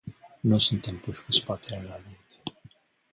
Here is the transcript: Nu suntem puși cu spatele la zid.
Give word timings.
Nu 0.41 0.57
suntem 0.59 0.97
puși 0.97 1.23
cu 1.25 1.31
spatele 1.31 1.83
la 1.87 1.99
zid. 2.07 2.53